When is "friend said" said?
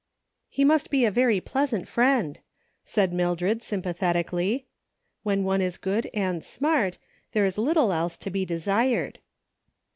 1.87-3.13